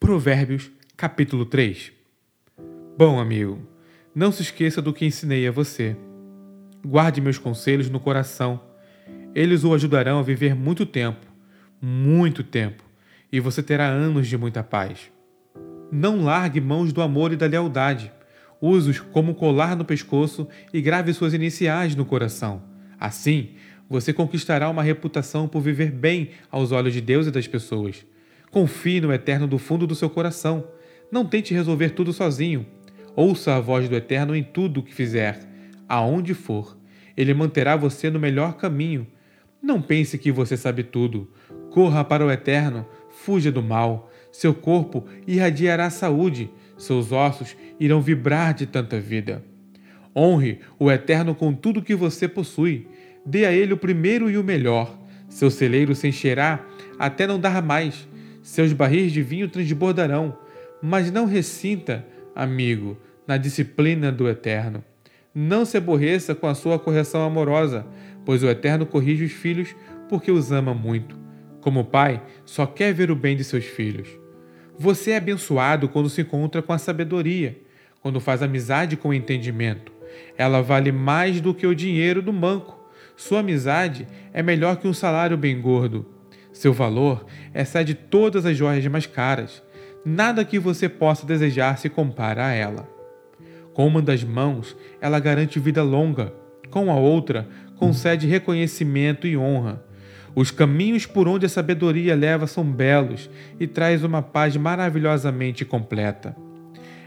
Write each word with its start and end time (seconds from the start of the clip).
Provérbios, 0.00 0.70
capítulo 0.96 1.44
3 1.44 1.92
Bom 2.96 3.18
amigo, 3.18 3.58
não 4.14 4.30
se 4.30 4.42
esqueça 4.42 4.80
do 4.80 4.92
que 4.92 5.04
ensinei 5.04 5.46
a 5.46 5.50
você. 5.50 5.96
Guarde 6.86 7.20
meus 7.20 7.36
conselhos 7.36 7.90
no 7.90 7.98
coração. 7.98 8.60
Eles 9.34 9.64
o 9.64 9.74
ajudarão 9.74 10.20
a 10.20 10.22
viver 10.22 10.54
muito 10.54 10.86
tempo, 10.86 11.26
muito 11.82 12.44
tempo, 12.44 12.84
e 13.30 13.40
você 13.40 13.60
terá 13.60 13.86
anos 13.88 14.28
de 14.28 14.38
muita 14.38 14.62
paz. 14.62 15.10
Não 15.90 16.22
largue 16.22 16.60
mãos 16.60 16.92
do 16.92 17.02
amor 17.02 17.32
e 17.32 17.36
da 17.36 17.46
lealdade. 17.46 18.10
Use-os 18.62 19.00
como 19.00 19.34
colar 19.34 19.76
no 19.76 19.84
pescoço 19.84 20.48
e 20.72 20.80
grave 20.80 21.12
suas 21.12 21.34
iniciais 21.34 21.96
no 21.96 22.04
coração. 22.04 22.62
Assim, 23.00 23.50
você 23.90 24.12
conquistará 24.12 24.70
uma 24.70 24.82
reputação 24.82 25.48
por 25.48 25.60
viver 25.60 25.90
bem 25.90 26.30
aos 26.50 26.70
olhos 26.70 26.94
de 26.94 27.00
Deus 27.00 27.26
e 27.26 27.32
das 27.32 27.48
pessoas. 27.48 28.06
Confie 28.50 29.00
no 29.00 29.12
Eterno 29.12 29.46
do 29.46 29.58
fundo 29.58 29.86
do 29.86 29.94
seu 29.94 30.08
coração. 30.08 30.66
Não 31.10 31.24
tente 31.24 31.54
resolver 31.54 31.90
tudo 31.90 32.12
sozinho. 32.12 32.66
Ouça 33.14 33.54
a 33.54 33.60
voz 33.60 33.88
do 33.88 33.96
Eterno 33.96 34.34
em 34.34 34.42
tudo 34.42 34.80
o 34.80 34.82
que 34.82 34.94
fizer, 34.94 35.40
aonde 35.88 36.34
for. 36.34 36.78
Ele 37.16 37.34
manterá 37.34 37.76
você 37.76 38.10
no 38.10 38.20
melhor 38.20 38.56
caminho. 38.56 39.06
Não 39.60 39.82
pense 39.82 40.16
que 40.16 40.30
você 40.30 40.56
sabe 40.56 40.84
tudo. 40.84 41.30
Corra 41.70 42.04
para 42.04 42.24
o 42.24 42.30
Eterno, 42.30 42.86
fuja 43.10 43.50
do 43.50 43.62
mal. 43.62 44.10
Seu 44.30 44.54
corpo 44.54 45.04
irradiará 45.26 45.90
saúde, 45.90 46.50
seus 46.76 47.10
ossos 47.10 47.56
irão 47.80 48.00
vibrar 48.00 48.54
de 48.54 48.66
tanta 48.66 49.00
vida. 49.00 49.44
Honre 50.14 50.60
o 50.78 50.90
Eterno 50.90 51.34
com 51.34 51.52
tudo 51.52 51.82
que 51.82 51.94
você 51.94 52.28
possui. 52.28 52.86
Dê 53.26 53.44
a 53.44 53.52
ele 53.52 53.72
o 53.72 53.78
primeiro 53.78 54.30
e 54.30 54.38
o 54.38 54.44
melhor. 54.44 54.96
Seu 55.28 55.50
celeiro 55.50 55.94
se 55.94 56.08
encherá 56.08 56.64
até 56.98 57.26
não 57.26 57.38
dar 57.38 57.62
mais 57.62 58.08
seus 58.48 58.72
barris 58.72 59.12
de 59.12 59.20
vinho 59.22 59.46
transbordarão, 59.46 60.34
mas 60.80 61.12
não 61.12 61.26
ressinta, 61.26 62.06
amigo, 62.34 62.96
na 63.26 63.36
disciplina 63.36 64.10
do 64.10 64.26
Eterno. 64.26 64.82
Não 65.34 65.66
se 65.66 65.76
aborreça 65.76 66.34
com 66.34 66.46
a 66.46 66.54
sua 66.54 66.78
correção 66.78 67.22
amorosa, 67.22 67.86
pois 68.24 68.42
o 68.42 68.48
Eterno 68.48 68.86
corrige 68.86 69.26
os 69.26 69.32
filhos 69.32 69.76
porque 70.08 70.30
os 70.30 70.50
ama 70.50 70.72
muito. 70.72 71.14
Como 71.60 71.84
pai, 71.84 72.22
só 72.46 72.64
quer 72.64 72.94
ver 72.94 73.10
o 73.10 73.14
bem 73.14 73.36
de 73.36 73.44
seus 73.44 73.66
filhos. 73.66 74.08
Você 74.78 75.10
é 75.10 75.18
abençoado 75.18 75.86
quando 75.86 76.08
se 76.08 76.22
encontra 76.22 76.62
com 76.62 76.72
a 76.72 76.78
sabedoria, 76.78 77.60
quando 78.00 78.18
faz 78.18 78.42
amizade 78.42 78.96
com 78.96 79.10
o 79.10 79.14
entendimento. 79.14 79.92
Ela 80.38 80.62
vale 80.62 80.90
mais 80.90 81.38
do 81.38 81.52
que 81.52 81.66
o 81.66 81.74
dinheiro 81.74 82.22
do 82.22 82.32
banco. 82.32 82.82
Sua 83.14 83.40
amizade 83.40 84.08
é 84.32 84.42
melhor 84.42 84.76
que 84.76 84.88
um 84.88 84.94
salário 84.94 85.36
bem 85.36 85.60
gordo. 85.60 86.17
Seu 86.58 86.72
valor 86.72 87.24
excede 87.54 87.94
todas 87.94 88.44
as 88.44 88.56
joias 88.56 88.84
mais 88.88 89.06
caras. 89.06 89.62
Nada 90.04 90.44
que 90.44 90.58
você 90.58 90.88
possa 90.88 91.24
desejar 91.24 91.78
se 91.78 91.88
compara 91.88 92.46
a 92.46 92.52
ela. 92.52 92.88
Com 93.72 93.86
uma 93.86 94.02
das 94.02 94.24
mãos, 94.24 94.76
ela 95.00 95.20
garante 95.20 95.60
vida 95.60 95.84
longa, 95.84 96.32
com 96.68 96.90
a 96.90 96.96
outra, 96.96 97.48
concede 97.76 98.26
reconhecimento 98.26 99.24
e 99.24 99.36
honra. 99.36 99.84
Os 100.34 100.50
caminhos 100.50 101.06
por 101.06 101.28
onde 101.28 101.46
a 101.46 101.48
sabedoria 101.48 102.16
leva 102.16 102.48
são 102.48 102.64
belos 102.64 103.30
e 103.60 103.68
traz 103.68 104.02
uma 104.02 104.20
paz 104.20 104.56
maravilhosamente 104.56 105.64
completa. 105.64 106.34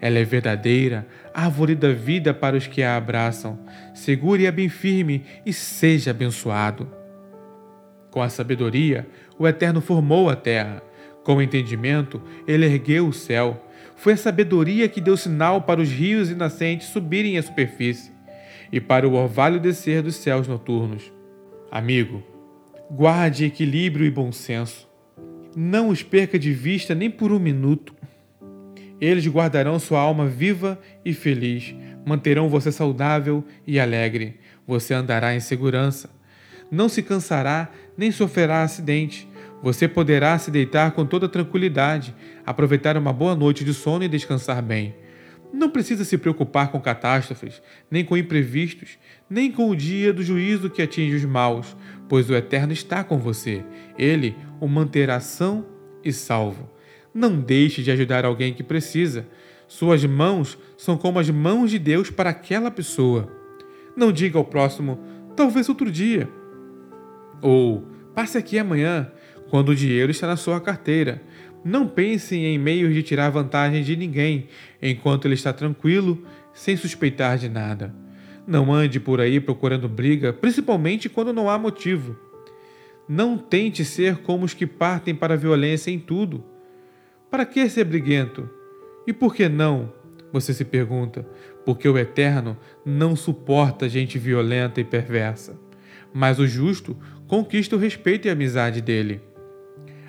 Ela 0.00 0.20
é 0.20 0.24
verdadeira, 0.24 1.06
árvore 1.34 1.74
da 1.74 1.92
vida 1.92 2.32
para 2.32 2.56
os 2.56 2.66
que 2.66 2.82
a 2.82 2.96
abraçam. 2.96 3.58
Segure-a 3.92 4.50
bem 4.50 4.70
firme 4.70 5.22
e 5.44 5.52
seja 5.52 6.12
abençoado. 6.12 7.03
Com 8.14 8.22
a 8.22 8.28
sabedoria, 8.28 9.08
o 9.36 9.44
Eterno 9.44 9.80
formou 9.80 10.30
a 10.30 10.36
terra. 10.36 10.80
Com 11.24 11.34
o 11.34 11.42
entendimento, 11.42 12.22
ele 12.46 12.64
ergueu 12.64 13.08
o 13.08 13.12
céu. 13.12 13.66
Foi 13.96 14.12
a 14.12 14.16
sabedoria 14.16 14.88
que 14.88 15.00
deu 15.00 15.16
sinal 15.16 15.62
para 15.62 15.80
os 15.80 15.90
rios 15.90 16.30
e 16.30 16.34
nascentes 16.36 16.90
subirem 16.90 17.36
à 17.36 17.42
superfície 17.42 18.12
e 18.70 18.80
para 18.80 19.08
o 19.08 19.14
orvalho 19.14 19.58
descer 19.58 20.00
dos 20.00 20.14
céus 20.14 20.46
noturnos. 20.46 21.12
Amigo, 21.72 22.22
guarde 22.88 23.46
equilíbrio 23.46 24.06
e 24.06 24.12
bom 24.12 24.30
senso. 24.30 24.88
Não 25.56 25.88
os 25.88 26.04
perca 26.04 26.38
de 26.38 26.52
vista 26.52 26.94
nem 26.94 27.10
por 27.10 27.32
um 27.32 27.40
minuto. 27.40 27.96
Eles 29.00 29.26
guardarão 29.26 29.76
sua 29.80 29.98
alma 29.98 30.28
viva 30.28 30.78
e 31.04 31.12
feliz, 31.12 31.74
manterão 32.06 32.48
você 32.48 32.70
saudável 32.70 33.42
e 33.66 33.80
alegre. 33.80 34.38
Você 34.68 34.94
andará 34.94 35.34
em 35.34 35.40
segurança 35.40 36.14
não 36.74 36.88
se 36.88 37.02
cansará 37.02 37.70
nem 37.96 38.10
sofrerá 38.10 38.62
acidente. 38.62 39.28
Você 39.62 39.88
poderá 39.88 40.38
se 40.38 40.50
deitar 40.50 40.90
com 40.92 41.06
toda 41.06 41.28
tranquilidade, 41.28 42.14
aproveitar 42.44 42.96
uma 42.98 43.12
boa 43.12 43.34
noite 43.34 43.64
de 43.64 43.72
sono 43.72 44.04
e 44.04 44.08
descansar 44.08 44.62
bem. 44.62 44.94
Não 45.52 45.70
precisa 45.70 46.04
se 46.04 46.18
preocupar 46.18 46.72
com 46.72 46.80
catástrofes, 46.80 47.62
nem 47.90 48.04
com 48.04 48.16
imprevistos, 48.16 48.98
nem 49.30 49.50
com 49.50 49.70
o 49.70 49.76
dia 49.76 50.12
do 50.12 50.22
juízo 50.22 50.68
que 50.68 50.82
atinge 50.82 51.14
os 51.14 51.24
maus, 51.24 51.76
pois 52.08 52.28
o 52.28 52.34
Eterno 52.34 52.72
está 52.72 53.04
com 53.04 53.16
você. 53.16 53.64
Ele 53.96 54.36
o 54.60 54.66
manterá 54.66 55.20
são 55.20 55.64
e 56.04 56.12
salvo. 56.12 56.68
Não 57.14 57.40
deixe 57.40 57.82
de 57.82 57.90
ajudar 57.92 58.24
alguém 58.24 58.52
que 58.52 58.64
precisa. 58.64 59.26
Suas 59.68 60.04
mãos 60.04 60.58
são 60.76 60.96
como 60.96 61.20
as 61.20 61.30
mãos 61.30 61.70
de 61.70 61.78
Deus 61.78 62.10
para 62.10 62.30
aquela 62.30 62.70
pessoa. 62.70 63.32
Não 63.96 64.10
diga 64.10 64.36
ao 64.36 64.44
próximo, 64.44 64.98
talvez 65.36 65.68
outro 65.68 65.90
dia. 65.90 66.28
Ou 67.44 67.86
passe 68.14 68.38
aqui 68.38 68.58
amanhã, 68.58 69.12
quando 69.50 69.68
o 69.68 69.74
dinheiro 69.76 70.10
está 70.10 70.26
na 70.26 70.34
sua 70.34 70.58
carteira. 70.62 71.20
Não 71.62 71.86
pense 71.86 72.34
em 72.34 72.58
meios 72.58 72.94
de 72.94 73.02
tirar 73.02 73.28
vantagem 73.28 73.82
de 73.82 73.94
ninguém 73.94 74.48
enquanto 74.80 75.26
ele 75.26 75.34
está 75.34 75.52
tranquilo, 75.52 76.24
sem 76.54 76.74
suspeitar 76.74 77.36
de 77.36 77.50
nada. 77.50 77.94
Não 78.46 78.72
ande 78.72 78.98
por 78.98 79.20
aí 79.20 79.40
procurando 79.40 79.90
briga, 79.90 80.32
principalmente 80.32 81.10
quando 81.10 81.34
não 81.34 81.50
há 81.50 81.58
motivo. 81.58 82.16
Não 83.06 83.36
tente 83.36 83.84
ser 83.84 84.22
como 84.22 84.46
os 84.46 84.54
que 84.54 84.66
partem 84.66 85.14
para 85.14 85.34
a 85.34 85.36
violência 85.36 85.90
em 85.90 85.98
tudo. 85.98 86.42
Para 87.30 87.44
que 87.44 87.68
ser 87.68 87.84
briguento? 87.84 88.48
E 89.06 89.12
por 89.12 89.34
que 89.34 89.50
não? 89.50 89.92
Você 90.32 90.54
se 90.54 90.64
pergunta. 90.64 91.28
Porque 91.66 91.86
o 91.86 91.98
Eterno 91.98 92.56
não 92.86 93.14
suporta 93.14 93.86
gente 93.86 94.18
violenta 94.18 94.80
e 94.80 94.84
perversa. 94.84 95.62
Mas 96.14 96.38
o 96.38 96.46
justo 96.46 96.96
conquista 97.26 97.74
o 97.74 97.78
respeito 97.78 98.26
e 98.26 98.30
a 98.30 98.32
amizade 98.32 98.80
dele. 98.80 99.20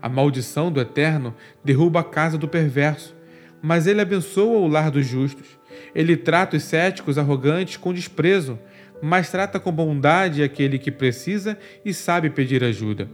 A 0.00 0.08
maldição 0.08 0.72
do 0.72 0.80
Eterno 0.80 1.34
derruba 1.62 2.00
a 2.00 2.04
casa 2.04 2.38
do 2.38 2.48
perverso, 2.48 3.14
mas 3.60 3.86
ele 3.86 4.00
abençoa 4.00 4.58
o 4.58 4.66
lar 4.66 4.90
dos 4.90 5.06
justos. 5.06 5.46
Ele 5.94 6.16
trata 6.16 6.56
os 6.56 6.62
céticos 6.62 7.18
arrogantes 7.18 7.76
com 7.76 7.92
desprezo, 7.92 8.58
mas 9.02 9.30
trata 9.30 9.60
com 9.60 9.70
bondade 9.70 10.42
aquele 10.42 10.78
que 10.78 10.90
precisa 10.90 11.58
e 11.84 11.92
sabe 11.92 12.30
pedir 12.30 12.64
ajuda. 12.64 13.08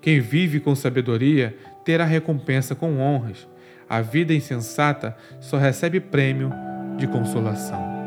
Quem 0.00 0.20
vive 0.20 0.60
com 0.60 0.74
sabedoria 0.74 1.56
terá 1.84 2.04
recompensa 2.04 2.74
com 2.74 2.98
honras. 2.98 3.48
A 3.88 4.00
vida 4.00 4.32
insensata 4.32 5.16
só 5.40 5.58
recebe 5.58 6.00
prêmio 6.00 6.52
de 6.96 7.06
consolação. 7.06 8.01